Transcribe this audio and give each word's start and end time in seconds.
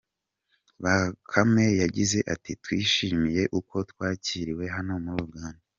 Bakame 0.83 1.65
yagize 1.81 2.19
ati 2.33 2.51
“Twishimiye 2.63 3.41
uko 3.59 3.75
twakiriwe 3.91 4.65
hano 4.75 4.93
muri 5.05 5.19
Uganda. 5.29 5.63